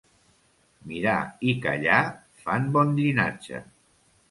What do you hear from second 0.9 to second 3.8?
Mirar i callar fan bon llinatge.